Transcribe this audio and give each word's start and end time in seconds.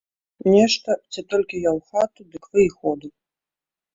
Нешта, 0.53 0.95
ці 1.11 1.21
толькі 1.33 1.61
я 1.67 1.71
ў 1.79 1.83
хату, 1.91 2.19
дык 2.31 2.43
вы 2.57 2.65
і 2.69 2.71
ходу. 2.79 3.07